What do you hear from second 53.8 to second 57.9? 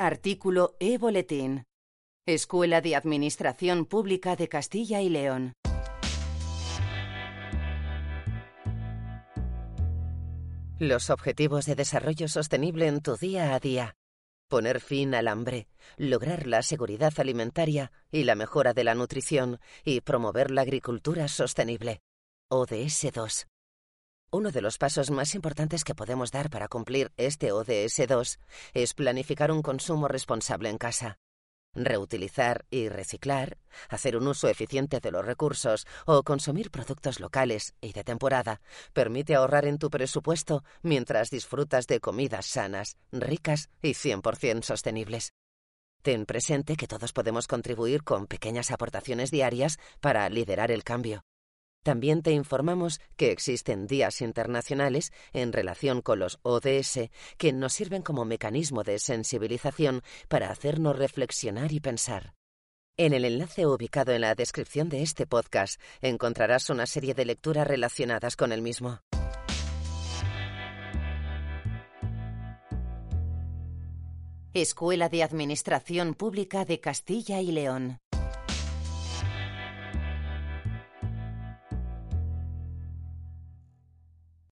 días internacionales en relación con los ODS que nos